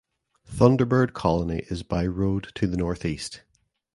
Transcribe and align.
Thunderbird 0.51 1.13
Colony 1.13 1.59
is 1.69 1.83
by 1.83 2.07
road 2.07 2.47
to 2.55 2.65
the 2.65 2.75
northeast. 2.75 3.43